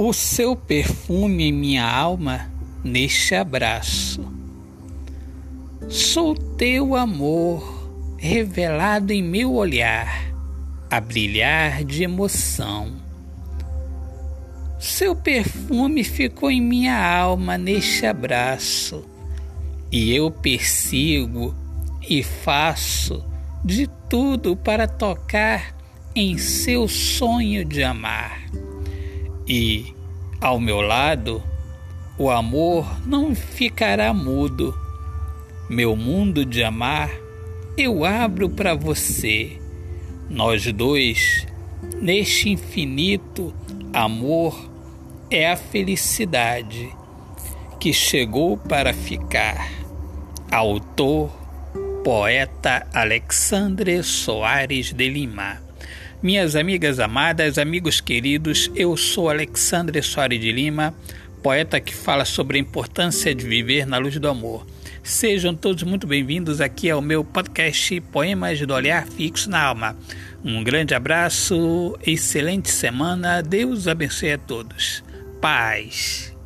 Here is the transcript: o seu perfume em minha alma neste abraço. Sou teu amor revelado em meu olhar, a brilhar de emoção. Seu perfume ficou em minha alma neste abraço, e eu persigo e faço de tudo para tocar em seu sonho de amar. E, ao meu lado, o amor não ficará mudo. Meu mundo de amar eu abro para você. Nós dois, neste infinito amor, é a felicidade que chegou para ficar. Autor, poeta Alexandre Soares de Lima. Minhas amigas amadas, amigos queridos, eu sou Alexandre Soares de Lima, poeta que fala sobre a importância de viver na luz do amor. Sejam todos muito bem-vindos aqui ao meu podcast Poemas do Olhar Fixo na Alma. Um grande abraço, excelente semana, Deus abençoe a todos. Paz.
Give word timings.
o 0.00 0.12
seu 0.12 0.54
perfume 0.54 1.48
em 1.48 1.52
minha 1.52 1.84
alma 1.84 2.48
neste 2.84 3.34
abraço. 3.34 4.24
Sou 5.88 6.36
teu 6.36 6.94
amor 6.94 7.90
revelado 8.16 9.12
em 9.12 9.20
meu 9.20 9.52
olhar, 9.52 10.32
a 10.88 11.00
brilhar 11.00 11.82
de 11.82 12.04
emoção. 12.04 12.92
Seu 14.78 15.16
perfume 15.16 16.04
ficou 16.04 16.48
em 16.48 16.60
minha 16.60 16.96
alma 16.96 17.58
neste 17.58 18.06
abraço, 18.06 19.04
e 19.90 20.14
eu 20.14 20.30
persigo 20.30 21.56
e 22.08 22.22
faço 22.22 23.24
de 23.64 23.90
tudo 24.08 24.56
para 24.56 24.86
tocar 24.86 25.74
em 26.14 26.38
seu 26.38 26.86
sonho 26.86 27.64
de 27.64 27.82
amar. 27.82 28.46
E, 29.48 29.94
ao 30.40 30.60
meu 30.60 30.80
lado, 30.80 31.42
o 32.18 32.30
amor 32.30 32.86
não 33.06 33.34
ficará 33.34 34.12
mudo. 34.12 34.74
Meu 35.70 35.96
mundo 35.96 36.44
de 36.44 36.62
amar 36.62 37.10
eu 37.78 38.04
abro 38.04 38.50
para 38.50 38.74
você. 38.74 39.56
Nós 40.28 40.66
dois, 40.72 41.46
neste 42.02 42.50
infinito 42.50 43.54
amor, 43.92 44.68
é 45.30 45.48
a 45.48 45.56
felicidade 45.56 46.90
que 47.78 47.92
chegou 47.92 48.56
para 48.56 48.92
ficar. 48.92 49.70
Autor, 50.50 51.30
poeta 52.02 52.84
Alexandre 52.92 54.02
Soares 54.02 54.92
de 54.92 55.08
Lima. 55.08 55.67
Minhas 56.20 56.56
amigas 56.56 56.98
amadas, 56.98 57.58
amigos 57.58 58.00
queridos, 58.00 58.68
eu 58.74 58.96
sou 58.96 59.30
Alexandre 59.30 60.02
Soares 60.02 60.40
de 60.40 60.50
Lima, 60.50 60.92
poeta 61.44 61.78
que 61.78 61.94
fala 61.94 62.24
sobre 62.24 62.58
a 62.58 62.60
importância 62.60 63.32
de 63.32 63.46
viver 63.46 63.86
na 63.86 63.98
luz 63.98 64.18
do 64.18 64.28
amor. 64.28 64.66
Sejam 65.00 65.54
todos 65.54 65.84
muito 65.84 66.08
bem-vindos 66.08 66.60
aqui 66.60 66.90
ao 66.90 67.00
meu 67.00 67.22
podcast 67.22 68.00
Poemas 68.00 68.58
do 68.60 68.74
Olhar 68.74 69.06
Fixo 69.06 69.48
na 69.48 69.62
Alma. 69.62 69.96
Um 70.44 70.64
grande 70.64 70.92
abraço, 70.92 71.96
excelente 72.04 72.68
semana, 72.68 73.40
Deus 73.40 73.86
abençoe 73.86 74.32
a 74.32 74.38
todos. 74.38 75.04
Paz. 75.40 76.36